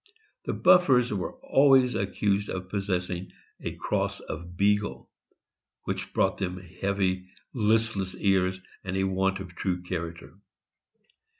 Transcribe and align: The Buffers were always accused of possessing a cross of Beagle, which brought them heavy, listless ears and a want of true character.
The 0.45 0.53
Buffers 0.53 1.13
were 1.13 1.33
always 1.43 1.93
accused 1.93 2.49
of 2.49 2.69
possessing 2.69 3.31
a 3.63 3.75
cross 3.75 4.19
of 4.19 4.57
Beagle, 4.57 5.11
which 5.83 6.11
brought 6.11 6.39
them 6.39 6.57
heavy, 6.57 7.29
listless 7.53 8.15
ears 8.15 8.59
and 8.83 8.97
a 8.97 9.03
want 9.03 9.39
of 9.39 9.53
true 9.53 9.83
character. 9.83 10.33